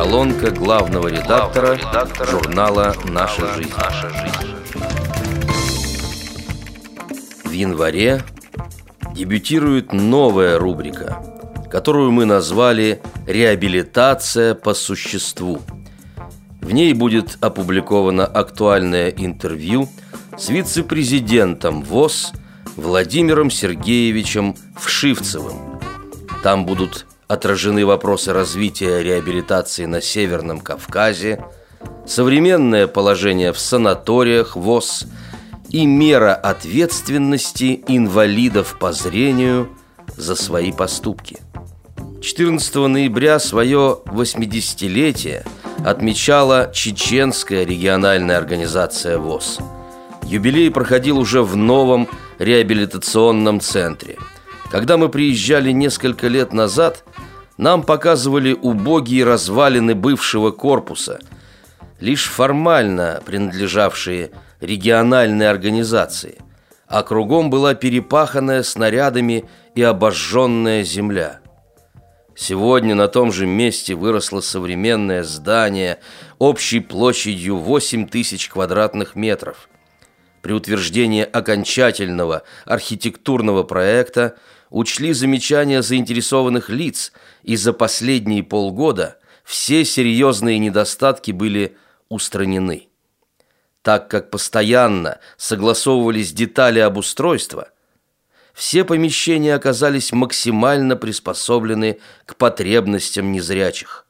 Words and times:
Колонка 0.00 0.50
главного 0.50 1.08
редактора, 1.08 1.78
журнала 2.24 2.96
«Наша 3.04 3.46
жизнь». 3.54 3.70
В 7.44 7.50
январе 7.50 8.22
дебютирует 9.14 9.92
новая 9.92 10.58
рубрика, 10.58 11.22
которую 11.70 12.12
мы 12.12 12.24
назвали 12.24 13.02
«Реабилитация 13.26 14.54
по 14.54 14.72
существу». 14.72 15.60
В 16.62 16.72
ней 16.72 16.94
будет 16.94 17.36
опубликовано 17.42 18.24
актуальное 18.24 19.10
интервью 19.10 19.86
с 20.38 20.48
вице-президентом 20.48 21.82
ВОЗ 21.82 22.32
Владимиром 22.74 23.50
Сергеевичем 23.50 24.56
Вшивцевым. 24.78 25.78
Там 26.42 26.64
будут 26.64 27.04
отражены 27.30 27.86
вопросы 27.86 28.32
развития 28.32 29.04
реабилитации 29.04 29.84
на 29.84 30.00
Северном 30.00 30.58
Кавказе, 30.58 31.44
современное 32.04 32.88
положение 32.88 33.52
в 33.52 33.58
санаториях 33.60 34.56
ВОЗ 34.56 35.06
и 35.68 35.86
мера 35.86 36.34
ответственности 36.34 37.84
инвалидов 37.86 38.76
по 38.80 38.90
зрению 38.92 39.68
за 40.16 40.34
свои 40.34 40.72
поступки. 40.72 41.38
14 42.20 42.74
ноября 42.74 43.38
свое 43.38 44.00
80-летие 44.06 45.46
отмечала 45.84 46.72
Чеченская 46.74 47.64
региональная 47.64 48.38
организация 48.38 49.18
ВОЗ. 49.18 49.60
Юбилей 50.24 50.72
проходил 50.72 51.16
уже 51.16 51.44
в 51.44 51.54
новом 51.54 52.08
реабилитационном 52.40 53.60
центре. 53.60 54.18
Когда 54.70 54.96
мы 54.96 55.08
приезжали 55.08 55.72
несколько 55.72 56.28
лет 56.28 56.52
назад, 56.52 57.04
нам 57.58 57.82
показывали 57.82 58.52
убогие 58.52 59.24
развалины 59.24 59.96
бывшего 59.96 60.52
корпуса, 60.52 61.18
лишь 61.98 62.26
формально 62.28 63.20
принадлежавшие 63.26 64.30
региональной 64.60 65.50
организации, 65.50 66.38
а 66.86 67.02
кругом 67.02 67.50
была 67.50 67.74
перепаханная 67.74 68.62
снарядами 68.62 69.44
и 69.74 69.82
обожженная 69.82 70.84
земля. 70.84 71.40
Сегодня 72.36 72.94
на 72.94 73.08
том 73.08 73.32
же 73.32 73.46
месте 73.46 73.94
выросло 73.94 74.40
современное 74.40 75.24
здание 75.24 75.98
общей 76.38 76.80
площадью 76.80 77.56
8 77.56 78.06
тысяч 78.06 78.48
квадратных 78.48 79.16
метров. 79.16 79.68
При 80.40 80.52
утверждении 80.52 81.22
окончательного 81.22 82.44
архитектурного 82.64 83.62
проекта 83.64 84.36
учли 84.70 85.12
замечания 85.12 85.82
заинтересованных 85.82 86.70
лиц, 86.70 87.12
и 87.42 87.56
за 87.56 87.72
последние 87.72 88.42
полгода 88.42 89.18
все 89.44 89.84
серьезные 89.84 90.58
недостатки 90.58 91.32
были 91.32 91.76
устранены. 92.08 92.88
Так 93.82 94.08
как 94.08 94.30
постоянно 94.30 95.18
согласовывались 95.36 96.32
детали 96.32 96.78
обустройства, 96.78 97.70
все 98.54 98.84
помещения 98.84 99.54
оказались 99.54 100.12
максимально 100.12 100.96
приспособлены 100.96 101.98
к 102.26 102.36
потребностям 102.36 103.32
незрячих. 103.32 104.06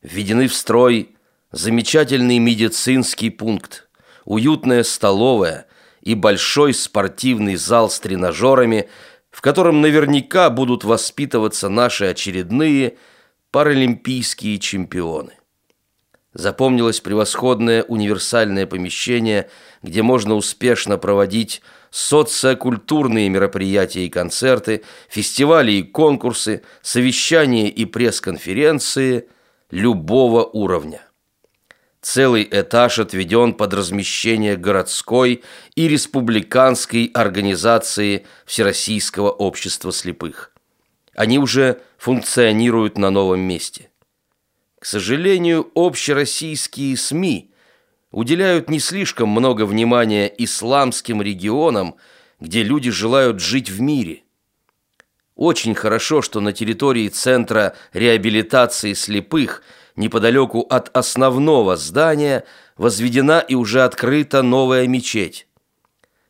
Введены 0.00 0.48
в 0.48 0.54
строй 0.54 1.16
замечательный 1.50 2.38
медицинский 2.38 3.30
пункт, 3.30 3.88
уютная 4.24 4.82
столовая 4.84 5.66
и 6.00 6.14
большой 6.14 6.72
спортивный 6.74 7.56
зал 7.56 7.90
с 7.90 8.00
тренажерами– 8.00 8.88
в 9.32 9.40
котором 9.40 9.80
наверняка 9.80 10.50
будут 10.50 10.84
воспитываться 10.84 11.68
наши 11.68 12.04
очередные 12.04 12.96
паралимпийские 13.50 14.58
чемпионы. 14.58 15.32
Запомнилось 16.34 17.00
превосходное 17.00 17.82
универсальное 17.82 18.66
помещение, 18.66 19.50
где 19.82 20.02
можно 20.02 20.34
успешно 20.34 20.96
проводить 20.96 21.60
социокультурные 21.90 23.28
мероприятия 23.28 24.06
и 24.06 24.10
концерты, 24.10 24.82
фестивали 25.10 25.72
и 25.72 25.82
конкурсы, 25.82 26.62
совещания 26.80 27.68
и 27.68 27.84
пресс-конференции 27.84 29.28
любого 29.70 30.44
уровня. 30.44 31.02
Целый 32.02 32.48
этаж 32.50 32.98
отведен 32.98 33.54
под 33.54 33.72
размещение 33.74 34.56
городской 34.56 35.44
и 35.76 35.86
республиканской 35.86 37.04
организации 37.14 38.26
Всероссийского 38.44 39.30
общества 39.30 39.92
слепых. 39.92 40.52
Они 41.14 41.38
уже 41.38 41.80
функционируют 41.98 42.98
на 42.98 43.10
новом 43.10 43.40
месте. 43.40 43.90
К 44.80 44.84
сожалению, 44.84 45.70
общероссийские 45.76 46.96
СМИ 46.96 47.52
уделяют 48.10 48.68
не 48.68 48.80
слишком 48.80 49.28
много 49.28 49.64
внимания 49.64 50.26
исламским 50.38 51.22
регионам, 51.22 51.94
где 52.40 52.64
люди 52.64 52.90
желают 52.90 53.38
жить 53.38 53.70
в 53.70 53.80
мире. 53.80 54.24
Очень 55.36 55.76
хорошо, 55.76 56.20
что 56.20 56.40
на 56.40 56.52
территории 56.52 57.06
Центра 57.06 57.76
реабилитации 57.92 58.92
слепых– 58.94 59.62
неподалеку 59.96 60.60
от 60.68 60.94
основного 60.96 61.76
здания 61.76 62.44
возведена 62.76 63.40
и 63.40 63.54
уже 63.54 63.82
открыта 63.84 64.42
новая 64.42 64.86
мечеть. 64.86 65.46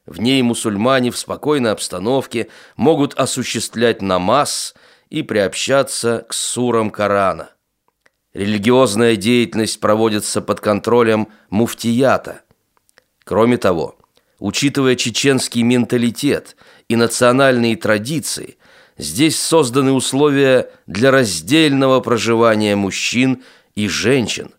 В 0.06 0.21
ней 0.21 0.43
мусульмане 0.43 1.11
в 1.11 1.19
спокойной 1.19 1.71
обстановке 1.71 2.49
могут 2.77 3.15
осуществлять 3.15 4.03
намаз 4.03 4.75
и 5.11 5.23
приобщаться 5.23 6.27
к 6.28 6.34
сурам 6.34 6.91
Корана. 6.91 7.50
Религиозная 8.34 9.17
деятельность 9.17 9.79
проводится 9.79 10.41
под 10.41 10.61
контролем 10.61 11.29
муфтията. 11.50 12.43
Кроме 13.25 13.59
того, 13.59 13.97
учитывая 14.39 14.97
чеченский 14.97 15.62
менталитет 15.62 16.56
и 16.89 16.97
национальные 16.97 17.77
традиции, 17.77 18.56
Здесь 19.02 19.40
созданы 19.40 19.90
условия 19.90 20.70
для 20.86 21.10
раздельного 21.10 21.98
проживания 21.98 22.76
мужчин 22.76 23.42
и 23.74 23.88
женщин, 23.88 24.52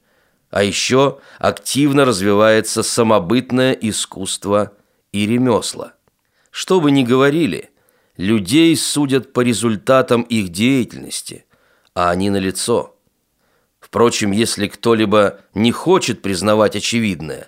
а 0.51 0.63
еще 0.63 1.19
активно 1.39 2.03
развивается 2.03 2.83
самобытное 2.83 3.71
искусство 3.71 4.73
и 5.13 5.25
ремесла. 5.25 5.93
Что 6.51 6.81
бы 6.81 6.91
ни 6.91 7.03
говорили, 7.03 7.69
людей 8.17 8.75
судят 8.75 9.31
по 9.31 9.39
результатам 9.39 10.23
их 10.23 10.49
деятельности, 10.49 11.45
а 11.93 12.09
они 12.09 12.29
налицо. 12.29 12.97
Впрочем, 13.79 14.31
если 14.31 14.67
кто-либо 14.67 15.39
не 15.53 15.71
хочет 15.71 16.21
признавать 16.21 16.75
очевидное, 16.75 17.47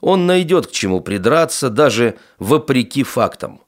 он 0.00 0.24
найдет 0.24 0.68
к 0.68 0.70
чему 0.70 1.02
придраться 1.02 1.68
даже 1.68 2.16
вопреки 2.38 3.02
фактам. 3.02 3.61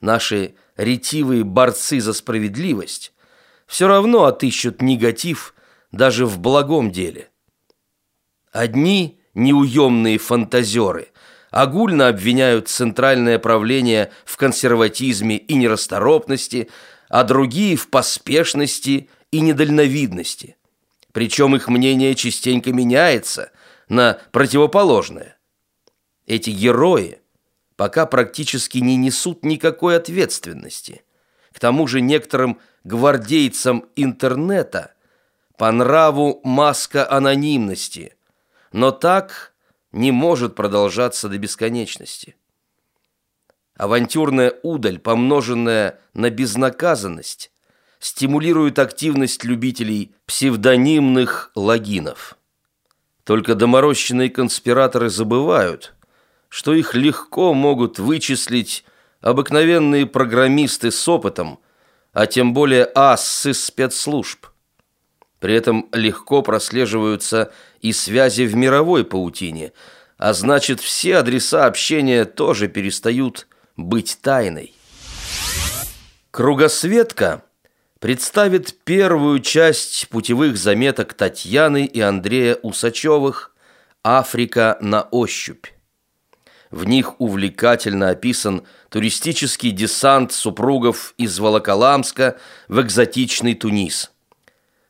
Наши 0.00 0.54
ретивые 0.76 1.44
борцы 1.44 2.00
за 2.00 2.12
справедливость 2.12 3.12
все 3.66 3.86
равно 3.86 4.24
отыщут 4.24 4.82
негатив 4.82 5.54
даже 5.92 6.26
в 6.26 6.38
благом 6.38 6.90
деле. 6.90 7.28
Одни 8.50 9.20
неуемные 9.34 10.18
фантазеры 10.18 11.08
огульно 11.50 12.08
обвиняют 12.08 12.68
центральное 12.68 13.38
правление 13.38 14.10
в 14.24 14.36
консерватизме 14.36 15.36
и 15.36 15.54
нерасторопности, 15.54 16.70
а 17.08 17.24
другие 17.24 17.76
в 17.76 17.88
поспешности 17.88 19.10
и 19.30 19.40
недальновидности. 19.40 20.56
Причем 21.12 21.56
их 21.56 21.68
мнение 21.68 22.14
частенько 22.14 22.72
меняется 22.72 23.50
на 23.88 24.18
противоположное. 24.32 25.36
Эти 26.26 26.50
герои 26.50 27.19
пока 27.80 28.04
практически 28.04 28.76
не 28.76 28.96
несут 28.96 29.42
никакой 29.42 29.96
ответственности. 29.96 31.02
К 31.50 31.58
тому 31.58 31.86
же 31.86 32.02
некоторым 32.02 32.60
гвардейцам 32.84 33.86
интернета 33.96 34.92
по 35.56 35.72
нраву 35.72 36.42
маска 36.44 37.10
анонимности, 37.10 38.16
но 38.70 38.90
так 38.90 39.54
не 39.92 40.12
может 40.12 40.56
продолжаться 40.56 41.30
до 41.30 41.38
бесконечности. 41.38 42.36
Авантюрная 43.78 44.52
удаль, 44.62 44.98
помноженная 44.98 46.00
на 46.12 46.28
безнаказанность, 46.28 47.50
стимулирует 47.98 48.78
активность 48.78 49.42
любителей 49.42 50.14
псевдонимных 50.26 51.50
логинов. 51.54 52.36
Только 53.24 53.54
доморощенные 53.54 54.28
конспираторы 54.28 55.08
забывают– 55.08 55.94
что 56.50 56.74
их 56.74 56.94
легко 56.94 57.54
могут 57.54 57.98
вычислить 57.98 58.84
обыкновенные 59.22 60.04
программисты 60.04 60.90
с 60.90 61.08
опытом, 61.08 61.60
а 62.12 62.26
тем 62.26 62.52
более 62.52 62.90
ассы 62.94 63.54
спецслужб. 63.54 64.46
При 65.38 65.54
этом 65.54 65.88
легко 65.92 66.42
прослеживаются 66.42 67.52
и 67.80 67.92
связи 67.92 68.42
в 68.42 68.54
мировой 68.56 69.04
паутине, 69.04 69.72
а 70.18 70.34
значит 70.34 70.80
все 70.80 71.18
адреса 71.18 71.64
общения 71.64 72.26
тоже 72.26 72.68
перестают 72.68 73.46
быть 73.76 74.18
тайной. 74.20 74.74
Кругосветка 76.32 77.42
представит 78.00 78.76
первую 78.84 79.38
часть 79.38 80.08
путевых 80.08 80.58
заметок 80.58 81.14
Татьяны 81.14 81.86
и 81.86 82.00
Андрея 82.00 82.56
Усачевых 82.56 83.54
«Африка 84.02 84.78
на 84.80 85.02
ощупь». 85.02 85.66
В 86.70 86.84
них 86.84 87.20
увлекательно 87.20 88.10
описан 88.10 88.62
туристический 88.90 89.72
десант 89.72 90.32
супругов 90.32 91.14
из 91.16 91.38
Волоколамска 91.38 92.38
в 92.68 92.80
экзотичный 92.80 93.54
Тунис. 93.54 94.12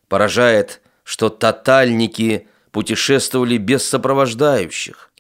Поражает, 0.08 0.82
что 1.04 1.30
тотальники 1.30 2.48
путешествовали 2.70 3.56
без 3.56 3.88
сопровождающих. 3.88 5.10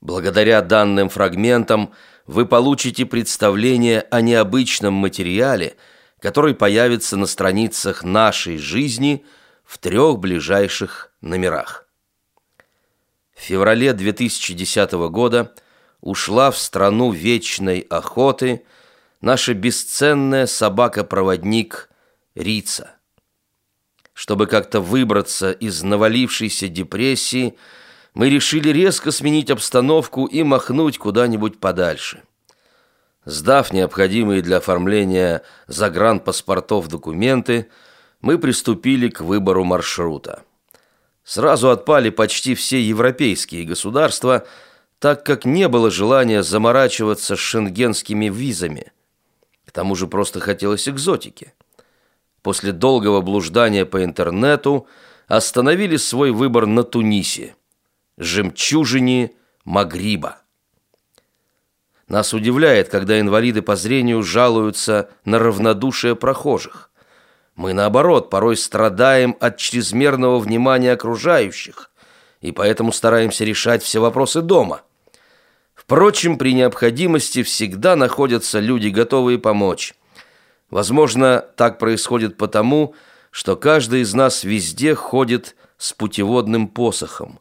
Благодаря 0.00 0.62
данным 0.62 1.08
фрагментам 1.08 1.92
вы 2.26 2.46
получите 2.46 3.04
представление 3.04 4.02
о 4.02 4.20
необычном 4.20 4.94
материале, 4.94 5.76
который 6.20 6.54
появится 6.54 7.16
на 7.16 7.26
страницах 7.26 8.04
нашей 8.04 8.58
жизни 8.58 9.24
в 9.64 9.78
трех 9.78 10.20
ближайших 10.20 11.10
номерах. 11.20 11.88
В 13.34 13.40
феврале 13.40 13.92
2010 13.92 14.92
года– 15.10 15.52
ушла 16.00 16.50
в 16.50 16.58
страну 16.58 17.10
вечной 17.10 17.80
охоты 17.80 18.64
наша 19.20 19.54
бесценная 19.54 20.46
собака-проводник 20.46 21.90
Рица. 22.34 22.92
Чтобы 24.12 24.46
как-то 24.46 24.80
выбраться 24.80 25.50
из 25.52 25.82
навалившейся 25.82 26.68
депрессии, 26.68 27.56
мы 28.14 28.30
решили 28.30 28.70
резко 28.70 29.10
сменить 29.10 29.50
обстановку 29.50 30.26
и 30.26 30.42
махнуть 30.42 30.98
куда-нибудь 30.98 31.60
подальше. 31.60 32.22
Сдав 33.24 33.72
необходимые 33.72 34.42
для 34.42 34.56
оформления 34.56 35.42
загранпаспортов 35.66 36.88
документы, 36.88 37.68
мы 38.20 38.38
приступили 38.38 39.08
к 39.08 39.20
выбору 39.20 39.64
маршрута. 39.64 40.42
Сразу 41.24 41.70
отпали 41.70 42.10
почти 42.10 42.54
все 42.54 42.80
европейские 42.80 43.64
государства– 43.64 44.46
так 44.98 45.24
как 45.24 45.44
не 45.44 45.68
было 45.68 45.90
желания 45.90 46.42
заморачиваться 46.42 47.36
с 47.36 47.38
шенгенскими 47.38 48.28
визами. 48.28 48.92
К 49.64 49.70
тому 49.70 49.94
же 49.94 50.06
просто 50.06 50.40
хотелось 50.40 50.88
экзотики. 50.88 51.54
После 52.42 52.72
долгого 52.72 53.20
блуждания 53.20 53.84
по 53.84 54.02
интернету 54.04 54.86
остановили 55.26 55.96
свой 55.96 56.30
выбор 56.30 56.66
на 56.66 56.82
Тунисе, 56.82 57.54
жемчужине 58.16 59.32
Магриба. 59.64 60.38
Нас 62.08 62.32
удивляет, 62.32 62.88
когда 62.88 63.20
инвалиды 63.20 63.60
по 63.60 63.76
зрению 63.76 64.22
жалуются 64.22 65.10
на 65.26 65.38
равнодушие 65.38 66.16
прохожих. 66.16 66.90
Мы, 67.54 67.74
наоборот, 67.74 68.30
порой 68.30 68.56
страдаем 68.56 69.36
от 69.40 69.58
чрезмерного 69.58 70.38
внимания 70.38 70.92
окружающих, 70.92 71.90
и 72.40 72.50
поэтому 72.50 72.92
стараемся 72.92 73.44
решать 73.44 73.82
все 73.82 74.00
вопросы 74.00 74.40
дома– 74.40 74.82
Впрочем, 75.88 76.36
при 76.36 76.52
необходимости 76.52 77.42
всегда 77.42 77.96
находятся 77.96 78.60
люди, 78.60 78.88
готовые 78.88 79.38
помочь. 79.38 79.94
Возможно, 80.68 81.42
так 81.56 81.78
происходит 81.78 82.36
потому, 82.36 82.94
что 83.30 83.56
каждый 83.56 84.02
из 84.02 84.12
нас 84.12 84.44
везде 84.44 84.94
ходит 84.94 85.56
с 85.78 85.94
путеводным 85.94 86.68
посохом. 86.68 87.40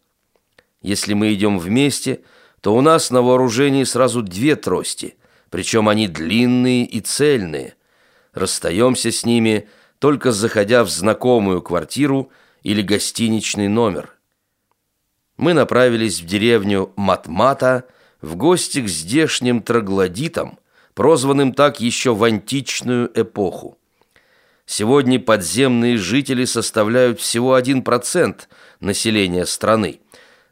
Если 0.82 1.14
мы 1.14 1.34
идем 1.34 1.60
вместе, 1.60 2.22
то 2.62 2.74
у 2.74 2.80
нас 2.80 3.12
на 3.12 3.22
вооружении 3.22 3.84
сразу 3.84 4.22
две 4.22 4.56
трости, 4.56 5.18
причем 5.50 5.90
они 5.90 6.08
длинные 6.08 6.86
и 6.86 7.02
цельные. 7.02 7.76
Расстаемся 8.34 9.12
с 9.12 9.26
ними, 9.26 9.68
только 10.00 10.32
заходя 10.32 10.86
в 10.86 10.90
знакомую 10.90 11.62
квартиру 11.62 12.32
или 12.64 12.82
гостиничный 12.82 13.68
номер. 13.68 14.16
Мы 15.36 15.54
направились 15.54 16.22
в 16.22 16.26
деревню 16.26 16.94
Матмата, 16.96 17.84
в 18.22 18.36
гости 18.36 18.82
к 18.82 18.88
здешним 18.88 19.62
троглодитам, 19.62 20.60
прозванным 20.94 21.54
так 21.54 21.80
еще 21.80 22.14
в 22.14 22.24
античную 22.24 23.12
эпоху. 23.14 23.78
Сегодня 24.66 25.20
подземные 25.20 25.98
жители 25.98 26.46
составляют 26.46 27.20
всего 27.22 27.58
1% 27.58 28.42
населения 28.82 29.46
страны, 29.46 30.02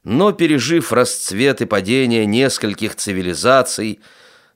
но 0.03 0.31
пережив 0.31 0.93
расцвет 0.93 1.61
и 1.61 1.65
падение 1.65 2.25
нескольких 2.25 2.95
цивилизаций, 2.95 3.99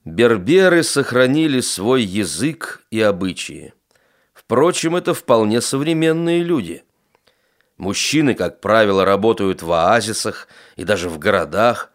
берберы 0.05 0.83
сохранили 0.83 1.59
свой 1.59 2.03
язык 2.03 2.83
и 2.89 3.01
обычаи. 3.01 3.73
Впрочем, 4.33 4.95
это 4.95 5.13
вполне 5.13 5.59
современные 5.59 6.41
люди. 6.41 6.83
Мужчины, 7.77 8.35
как 8.35 8.61
правило, 8.61 9.05
работают 9.05 9.61
в 9.61 9.71
оазисах 9.71 10.47
и 10.75 10.83
даже 10.83 11.09
в 11.09 11.19
городах, 11.19 11.91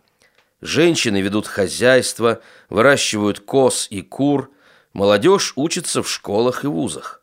Женщины 0.60 1.20
ведут 1.20 1.46
хозяйство, 1.46 2.40
выращивают 2.68 3.40
коз 3.40 3.86
и 3.90 4.02
кур, 4.02 4.50
молодежь 4.92 5.52
учится 5.56 6.02
в 6.02 6.08
школах 6.10 6.64
и 6.64 6.66
вузах. 6.66 7.22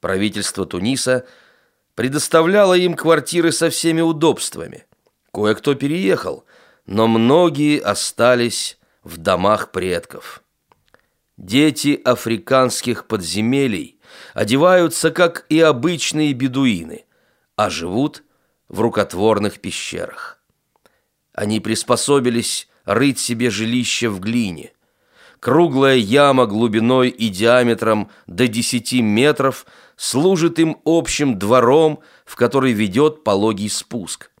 Правительство 0.00 0.66
Туниса 0.66 1.26
предоставляло 1.94 2.74
им 2.74 2.94
квартиры 2.94 3.52
со 3.52 3.70
всеми 3.70 4.00
удобствами. 4.00 4.86
Кое-кто 5.32 5.74
переехал, 5.74 6.44
но 6.86 7.06
многие 7.06 7.78
остались 7.80 8.78
в 9.04 9.18
домах 9.18 9.70
предков. 9.70 10.42
Дети 11.36 12.00
африканских 12.04 13.06
подземелий 13.06 13.98
одеваются, 14.34 15.10
как 15.10 15.46
и 15.48 15.60
обычные 15.60 16.32
бедуины, 16.32 17.06
а 17.56 17.70
живут 17.70 18.24
в 18.68 18.80
рукотворных 18.80 19.60
пещерах. 19.60 20.39
Они 21.40 21.58
приспособились 21.58 22.68
рыть 22.84 23.18
себе 23.18 23.48
жилище 23.48 24.10
в 24.10 24.20
глине. 24.20 24.74
Круглая 25.38 25.96
яма 25.96 26.44
глубиной 26.44 27.08
и 27.08 27.30
диаметром 27.30 28.10
до 28.26 28.46
10 28.46 29.00
метров 29.00 29.64
служит 29.96 30.58
им 30.58 30.76
общим 30.84 31.38
двором, 31.38 32.00
в 32.26 32.36
который 32.36 32.72
ведет 32.72 33.24
пологий 33.24 33.70
спуск. 33.70 34.32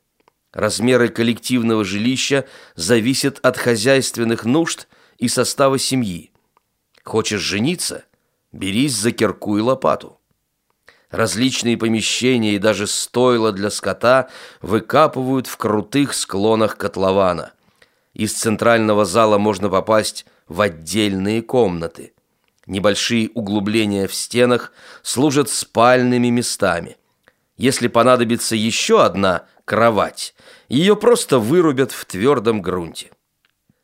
Размеры 0.52 1.08
коллективного 1.08 1.86
жилища 1.86 2.46
зависят 2.74 3.38
от 3.38 3.56
хозяйственных 3.56 4.44
нужд 4.44 4.86
и 5.16 5.28
состава 5.28 5.78
семьи. 5.78 6.32
Хочешь 7.02 7.40
жениться? 7.40 8.04
Берись 8.52 8.94
за 8.94 9.12
кирку 9.12 9.56
и 9.56 9.62
лопату. 9.62 10.19
Различные 11.10 11.76
помещения 11.76 12.54
и 12.54 12.58
даже 12.58 12.86
стойла 12.86 13.50
для 13.52 13.70
скота 13.70 14.28
выкапывают 14.62 15.48
в 15.48 15.56
крутых 15.56 16.14
склонах 16.14 16.76
котлована. 16.76 17.52
Из 18.14 18.32
центрального 18.32 19.04
зала 19.04 19.38
можно 19.38 19.68
попасть 19.68 20.24
в 20.46 20.60
отдельные 20.60 21.42
комнаты. 21.42 22.12
Небольшие 22.66 23.30
углубления 23.34 24.06
в 24.06 24.14
стенах 24.14 24.72
служат 25.02 25.50
спальными 25.50 26.28
местами. 26.28 26.96
Если 27.56 27.88
понадобится 27.88 28.54
еще 28.54 29.02
одна 29.04 29.46
кровать, 29.64 30.34
ее 30.68 30.94
просто 30.94 31.40
вырубят 31.40 31.90
в 31.90 32.04
твердом 32.04 32.62
грунте. 32.62 33.10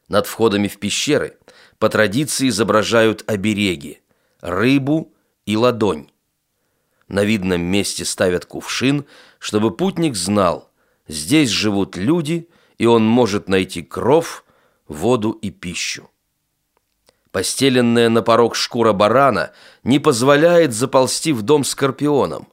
Над 0.09 0.29
входами 0.29 0.69
в 0.69 0.79
пещеры 0.79 1.37
по 1.79 1.89
традиции 1.89 2.49
изображают 2.49 3.25
обереги– 3.27 4.01
рыбу 4.41 5.13
и 5.45 5.57
ладонь. 5.57 6.09
На 7.09 7.25
видном 7.25 7.61
месте 7.61 8.05
ставят 8.05 8.47
кувшин, 8.47 9.07
чтобы 9.39 9.71
путник 9.71 10.17
знал, 10.17 10.71
здесь 11.07 11.51
живут 11.51 11.97
люди, 11.97 12.49
и 12.79 12.87
он 12.87 13.07
может 13.07 13.49
найти 13.49 13.83
кров, 13.83 14.45
воду 14.89 15.31
и 15.31 15.51
пищу. 15.51 16.11
Постеленная 17.31 18.09
на 18.09 18.23
порог 18.23 18.57
шкура 18.57 18.93
барана 18.93 19.53
не 19.85 19.99
позволяет 19.99 20.73
заползти 20.73 21.33
в 21.33 21.43
дом 21.43 21.65
скорпионам. 21.65 22.49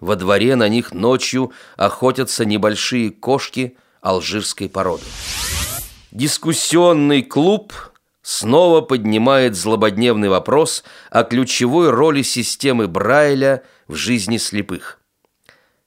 Во 0.00 0.16
дворе 0.16 0.56
на 0.56 0.68
них 0.68 0.92
ночью 0.92 1.52
охотятся 1.76 2.44
небольшие 2.44 3.10
кошки 3.10 3.76
алжирской 4.00 4.68
породы. 4.68 5.04
Дискуссионный 6.10 7.22
клуб 7.22 7.72
снова 8.24 8.80
поднимает 8.80 9.54
злободневный 9.54 10.30
вопрос 10.30 10.82
о 11.10 11.24
ключевой 11.24 11.90
роли 11.90 12.22
системы 12.22 12.88
Брайля 12.88 13.62
в 13.86 13.94
жизни 13.94 14.38
слепых. 14.38 14.98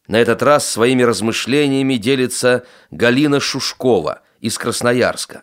На 0.07 0.17
этот 0.17 0.43
раз 0.43 0.69
своими 0.69 1.01
размышлениями 1.01 1.95
делится 1.95 2.63
Галина 2.91 3.39
Шушкова 3.39 4.21
из 4.39 4.57
Красноярска. 4.59 5.41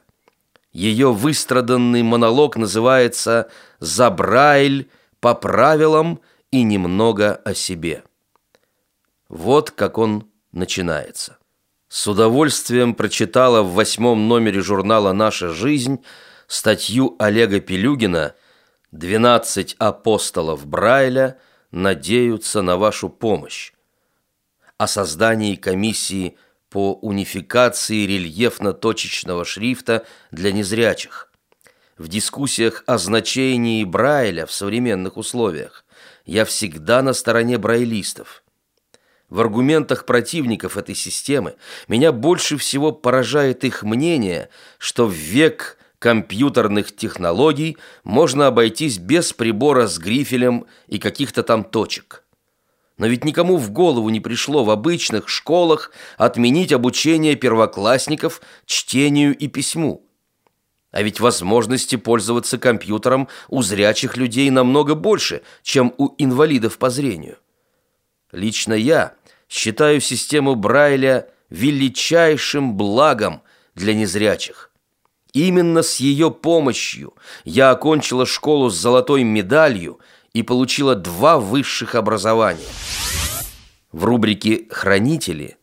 Ее 0.73 1.13
выстраданный 1.13 2.05
монолог 2.05 2.57
называется 2.57 3.51
«За 3.81 4.09
Брайль 4.11 4.89
по 5.19 5.35
правилам 5.35 6.21
и 6.53 6.63
немного 6.63 7.35
о 7.45 7.55
себе». 7.55 8.05
Вот 9.29 9.73
как 9.73 9.99
он 9.99 10.29
начинается. 10.53 11.39
С 11.89 12.07
удовольствием 12.07 12.95
прочитала 12.95 13.63
в 13.63 13.73
восьмом 13.73 14.29
номере 14.29 14.61
журнала 14.61 15.13
«Наша 15.13 15.49
жизнь» 15.49 15.99
статью 16.55 17.17
Олега 17.19 17.61
Пелюгина 17.61 18.35
«12 18.93 19.75
апостолов 19.79 20.67
Брайля» 20.67 21.39
надеются 21.73 22.63
на 22.63 22.77
вашу 22.77 23.09
помощь. 23.09 23.73
О 24.79 24.87
создании 24.87 25.57
комиссии 25.57 26.37
по 26.71 26.95
унификации 26.95 28.07
рельефно-точечного 28.07 29.45
шрифта 29.45 30.07
для 30.31 30.53
незрячих. 30.53 31.33
В 31.99 32.07
дискуссиях 32.07 32.85
о 32.87 32.99
значении 32.99 33.83
Брайля 33.83 34.47
в 34.47 34.53
современных 34.53 35.17
условиях 35.17 35.85
я 36.25 36.45
всегда 36.45 37.03
на 37.03 37.15
стороне 37.15 37.59
брайлистов. 37.59 38.45
В 39.29 39.41
аргументах 39.41 40.07
противников 40.07 40.77
этой 40.77 40.95
системы 40.95 41.57
меня 41.89 42.13
больше 42.13 42.57
всего 42.59 42.93
поражает 42.93 43.65
их 43.65 43.83
мнение, 43.83 44.51
что 44.79 45.07
в 45.07 45.13
век 45.13 45.79
компьютерных 46.05 46.95
технологий 46.95 47.79
можно 48.03 48.49
обойтись 48.49 48.99
без 48.99 49.33
прибора 49.33 49.87
с 49.87 49.99
грифелем 49.99 50.67
и 50.87 50.99
каких-то 50.99 51.43
там 51.43 51.65
точек. 51.65 52.25
Но 52.99 53.07
ведь 53.07 53.25
никому 53.25 53.57
в 53.57 53.71
голову 53.71 54.11
не 54.11 54.21
пришло 54.21 54.65
в 54.65 54.71
обычных 54.71 55.31
школах 55.31 55.93
отменить 56.19 56.75
обучение 56.75 57.37
первоклассников 57.37 58.43
чтению 58.67 59.35
и 59.35 59.49
письму. 59.49 60.07
А 60.91 61.01
ведь 61.01 61.21
возможности 61.21 61.97
пользоваться 61.97 62.59
компьютером 62.59 63.29
у 63.49 63.63
зрячих 63.63 64.19
людей 64.19 64.51
намного 64.51 64.95
больше, 64.95 65.41
чем 65.63 65.95
у 65.97 66.15
инвалидов 66.19 66.77
по 66.77 66.91
зрению. 66.91 67.39
Лично 68.31 68.75
я 68.75 69.15
считаю 69.49 70.03
систему 70.03 70.55
Брайля 70.55 71.31
величайшим 71.49 72.77
благом 72.77 73.41
для 73.75 73.95
незрячих. 73.95 74.71
Именно 75.35 75.83
с 75.83 75.97
ее 75.97 76.31
помощью 76.31 77.13
я 77.45 77.71
окончила 77.71 78.25
школу 78.25 78.71
с 78.71 78.75
золотой 78.75 79.23
медалью– 79.23 80.01
и 80.35 80.43
получила 80.43 80.95
два 80.95 81.39
высших 81.39 81.95
образования. 81.95 82.67
В 83.93 84.05
рубрике 84.05 84.67
«Хранители», 84.69 85.57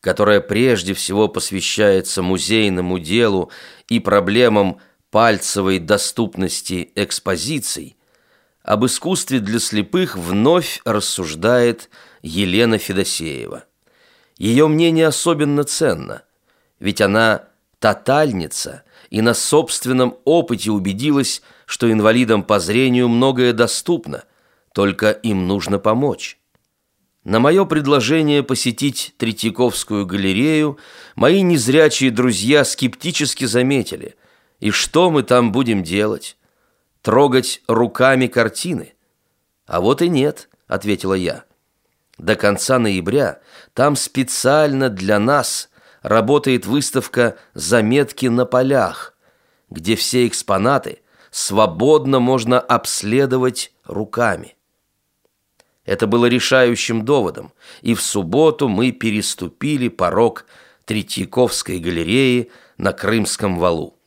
которая 0.00 0.40
прежде 0.40 0.92
всего 0.92 1.28
посвящается 1.28 2.22
музейному 2.22 2.98
делу 2.98 3.50
и 3.88 4.00
проблемам 4.00 4.80
пальцевой 5.10 5.78
доступности 5.78 6.90
экспозиций, 6.94 7.96
об 8.62 8.84
искусстве 8.84 9.38
для 9.38 9.60
слепых 9.60 10.16
вновь 10.16 10.82
рассуждает 10.84 11.88
Елена 12.20 12.76
Федосеева. 12.76 13.64
Ее 14.36 14.68
мнение 14.68 15.06
особенно 15.06 15.64
ценно, 15.64 16.22
ведь 16.78 17.00
она 17.00 17.44
тотальница 17.78 18.82
и 19.10 19.20
на 19.20 19.34
собственном 19.34 20.16
опыте 20.24 20.70
убедилась, 20.70 21.42
что 21.66 21.90
инвалидам 21.90 22.42
по 22.42 22.60
зрению 22.60 23.08
многое 23.08 23.52
доступно, 23.52 24.24
только 24.72 25.10
им 25.10 25.46
нужно 25.46 25.78
помочь. 25.78 26.38
На 27.24 27.40
мое 27.40 27.64
предложение 27.64 28.42
посетить 28.42 29.14
Третьяковскую 29.18 30.06
галерею 30.06 30.78
мои 31.14 31.42
незрячие 31.42 32.10
друзья 32.10 32.64
скептически 32.64 33.44
заметили. 33.44 34.14
И 34.60 34.70
что 34.70 35.10
мы 35.10 35.22
там 35.22 35.52
будем 35.52 35.82
делать? 35.82 36.36
Трогать 37.02 37.62
руками 37.68 38.28
картины? 38.28 38.94
А 39.66 39.80
вот 39.80 40.00
и 40.00 40.08
нет, 40.08 40.48
ответила 40.66 41.14
я. 41.14 41.44
До 42.16 42.34
конца 42.34 42.78
ноября 42.78 43.40
там 43.74 43.94
специально 43.94 44.88
для 44.88 45.18
нас 45.18 45.68
работает 46.02 46.66
выставка 46.66 47.36
«Заметки 47.54 48.26
на 48.26 48.46
полях», 48.46 49.14
где 49.70 49.96
все 49.96 50.26
экспонаты– 50.26 51.00
свободно 51.30 52.20
можно 52.20 52.60
обследовать 52.60 53.72
руками. 53.84 54.56
Это 55.84 56.06
было 56.06 56.26
решающим 56.26 57.04
доводом, 57.04 57.52
и 57.80 57.94
в 57.94 58.02
субботу 58.02 58.68
мы 58.68 58.92
переступили 58.92 59.88
порог 59.88 60.46
Третьяковской 60.84 61.78
галереи 61.78 62.50
на 62.76 62.92
Крымском 62.92 63.58
валу. 63.58 63.97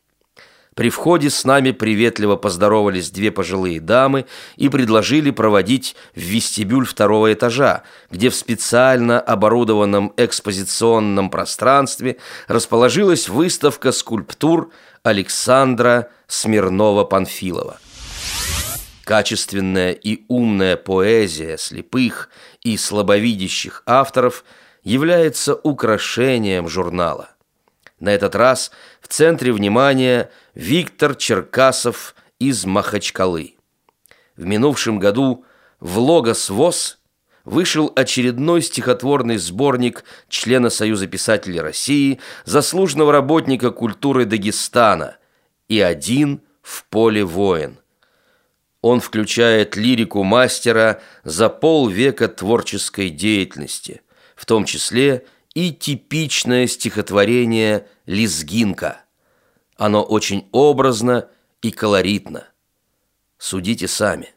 При 0.81 0.89
входе 0.89 1.29
с 1.29 1.45
нами 1.45 1.69
приветливо 1.73 2.37
поздоровались 2.37 3.11
две 3.11 3.29
пожилые 3.29 3.79
дамы 3.79 4.25
и 4.55 4.67
предложили 4.67 5.29
проводить 5.29 5.95
в 6.15 6.19
вестибюль 6.21 6.87
второго 6.87 7.31
этажа, 7.31 7.83
где 8.09 8.31
в 8.31 8.35
специально 8.35 9.19
оборудованном 9.21 10.11
экспозиционном 10.17 11.29
пространстве 11.29 12.17
расположилась 12.47 13.29
выставка 13.29 13.91
скульптур 13.91 14.71
Александра 15.03 16.09
Смирнова-Панфилова. 16.27 17.75
Качественная 19.03 19.91
и 19.91 20.23
умная 20.29 20.77
поэзия 20.77 21.59
слепых 21.59 22.29
и 22.63 22.75
слабовидящих 22.75 23.83
авторов 23.85 24.43
является 24.83 25.53
украшением 25.53 26.67
журнала. 26.67 27.29
На 28.01 28.09
этот 28.09 28.35
раз 28.35 28.71
в 28.99 29.07
центре 29.07 29.53
внимания 29.53 30.31
Виктор 30.55 31.13
Черкасов 31.15 32.15
из 32.39 32.65
Махачкалы. 32.65 33.55
В 34.35 34.43
минувшем 34.43 34.97
году 34.97 35.45
в 35.79 35.99
Логос 35.99 36.49
ВОЗ 36.49 36.97
вышел 37.45 37.93
очередной 37.95 38.63
стихотворный 38.63 39.37
сборник 39.37 40.03
члена 40.29 40.71
Союза 40.71 41.05
писателей 41.05 41.61
России, 41.61 42.19
заслуженного 42.43 43.11
работника 43.11 43.69
культуры 43.69 44.25
Дагестана 44.25 45.17
и 45.67 45.79
один 45.79 46.41
в 46.63 46.85
поле 46.85 47.23
воин. 47.23 47.77
Он 48.81 48.99
включает 48.99 49.75
лирику 49.75 50.23
мастера 50.23 51.01
за 51.23 51.49
полвека 51.49 52.29
творческой 52.29 53.11
деятельности, 53.11 54.01
в 54.35 54.47
том 54.47 54.65
числе 54.65 55.27
и 55.53 55.71
типичное 55.73 56.67
стихотворение 56.67 57.87
«Лезгинка». 58.05 59.01
Оно 59.75 60.03
очень 60.03 60.47
образно 60.51 61.29
и 61.61 61.71
колоритно. 61.71 62.47
Судите 63.37 63.87
сами. 63.87 64.33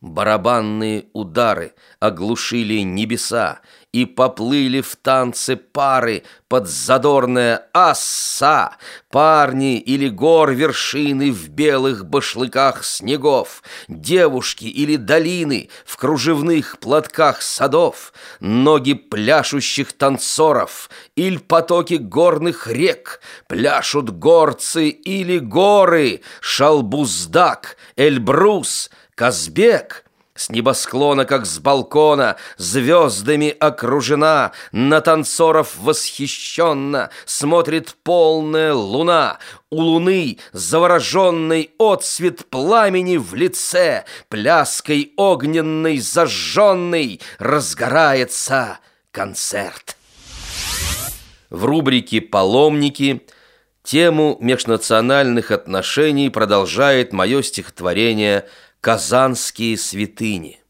Барабанные 0.00 1.08
удары 1.12 1.74
оглушили 1.98 2.78
небеса, 2.80 3.60
И 3.92 4.06
поплыли 4.06 4.80
в 4.80 4.96
танце 4.96 5.56
пары 5.56 6.22
под 6.48 6.68
задорное 6.68 7.68
«Асса!» 7.74 8.76
Парни 9.10 9.78
или 9.78 10.08
гор 10.08 10.52
вершины 10.52 11.30
в 11.32 11.50
белых 11.50 12.06
башлыках 12.06 12.82
снегов, 12.82 13.62
Девушки 13.88 14.64
или 14.64 14.96
долины 14.96 15.68
в 15.84 15.98
кружевных 15.98 16.78
платках 16.78 17.42
садов, 17.42 18.14
Ноги 18.40 18.94
пляшущих 18.94 19.92
танцоров 19.92 20.88
или 21.14 21.36
потоки 21.36 21.94
горных 21.94 22.68
рек, 22.68 23.20
Пляшут 23.48 24.08
горцы 24.08 24.88
или 24.88 25.38
горы, 25.38 26.22
Шалбуздак, 26.40 27.76
Эльбрус— 27.96 28.90
Казбек 29.20 30.06
с 30.34 30.48
небосклона, 30.48 31.26
как 31.26 31.44
с 31.44 31.58
балкона, 31.58 32.36
Звездами 32.56 33.54
окружена, 33.60 34.52
на 34.72 35.02
танцоров 35.02 35.76
восхищенно 35.76 37.10
Смотрит 37.26 37.96
полная 38.02 38.72
луна. 38.72 39.38
У 39.68 39.82
луны 39.82 40.38
завороженный 40.52 41.70
отсвет 41.78 42.46
пламени 42.48 43.18
в 43.18 43.34
лице, 43.34 44.06
Пляской 44.30 45.12
огненной 45.18 45.98
зажженной 45.98 47.20
разгорается 47.38 48.78
концерт. 49.10 49.98
В 51.50 51.66
рубрике 51.66 52.22
«Паломники» 52.22 53.20
тему 53.82 54.38
межнациональных 54.40 55.50
отношений 55.50 56.30
продолжает 56.30 57.12
мое 57.12 57.42
стихотворение 57.42 58.46
казанские 58.80 59.76
святыни. 59.76 60.60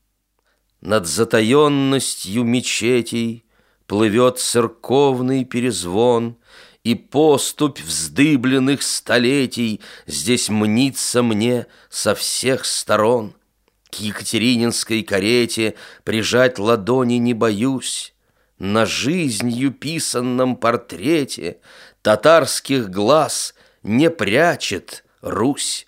Над 0.80 1.06
затаенностью 1.06 2.44
мечетей 2.44 3.44
Плывет 3.86 4.38
церковный 4.38 5.44
перезвон, 5.44 6.36
И 6.84 6.94
поступь 6.94 7.80
вздыбленных 7.80 8.82
столетий 8.82 9.80
Здесь 10.06 10.48
мнится 10.48 11.22
мне 11.22 11.66
со 11.88 12.14
всех 12.14 12.64
сторон. 12.64 13.34
К 13.90 13.96
Екатерининской 13.96 15.02
карете 15.02 15.74
Прижать 16.04 16.58
ладони 16.58 17.16
не 17.16 17.34
боюсь, 17.34 18.14
На 18.58 18.86
жизнью 18.86 19.72
писанном 19.72 20.56
портрете 20.56 21.58
Татарских 22.02 22.88
глаз 22.88 23.54
не 23.82 24.08
прячет 24.08 25.04
Русь. 25.20 25.86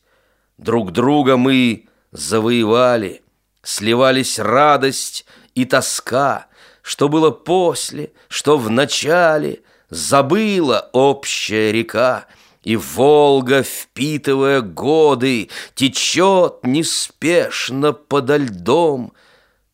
Друг 0.58 0.92
друга 0.92 1.38
мы 1.38 1.86
завоевали, 2.12 3.22
сливались 3.62 4.38
радость 4.38 5.26
и 5.54 5.64
тоска, 5.64 6.46
что 6.82 7.08
было 7.08 7.30
после, 7.30 8.12
что 8.28 8.58
в 8.58 8.70
начале, 8.70 9.62
забыла 9.88 10.90
общая 10.92 11.72
река, 11.72 12.26
И 12.62 12.76
Волга, 12.76 13.64
впитывая 13.64 14.60
годы, 14.60 15.50
Течет 15.74 16.60
неспешно 16.62 17.92
подо 17.92 18.36
льдом. 18.36 19.12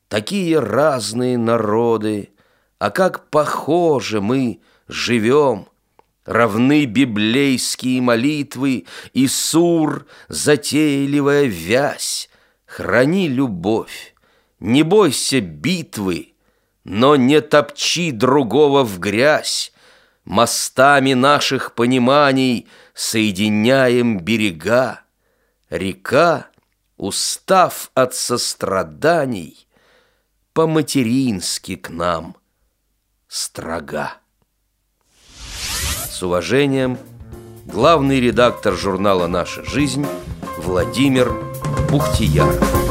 Такие 0.08 0.58
разные 0.58 1.36
народы, 1.36 2.30
А 2.78 2.90
как 2.90 3.28
похоже 3.28 4.22
мы 4.22 4.60
живем! 4.86 5.68
Равны 6.28 6.84
библейские 6.84 8.02
молитвы 8.02 8.84
И 9.14 9.26
сур, 9.26 10.04
затейливая 10.28 11.44
вязь. 11.44 12.28
Храни 12.66 13.28
любовь, 13.28 14.14
не 14.60 14.82
бойся 14.82 15.40
битвы, 15.40 16.34
Но 16.84 17.16
не 17.16 17.40
топчи 17.40 18.10
другого 18.10 18.84
в 18.84 18.98
грязь, 18.98 19.72
Мостами 20.26 21.14
наших 21.14 21.74
пониманий 21.74 22.68
Соединяем 22.92 24.20
берега. 24.20 25.00
Река, 25.70 26.48
устав 26.98 27.90
от 27.94 28.14
состраданий, 28.14 29.66
По-матерински 30.52 31.76
к 31.76 31.88
нам 31.88 32.36
строга. 33.28 34.18
С 36.18 36.22
уважением, 36.24 36.98
главный 37.64 38.18
редактор 38.18 38.74
журнала 38.74 39.28
«Наша 39.28 39.62
жизнь» 39.62 40.04
Владимир 40.58 41.32
Бухтияров. 41.92 42.87